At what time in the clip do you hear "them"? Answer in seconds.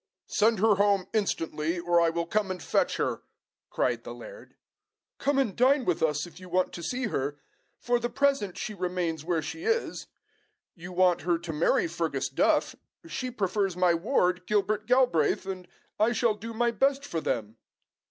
17.21-17.57